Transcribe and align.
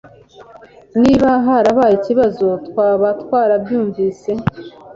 Niba 1.01 1.29
harabaye 1.45 1.93
ikibazo, 1.99 2.47
twaba 2.67 3.07
twarabyumvise. 3.21 4.31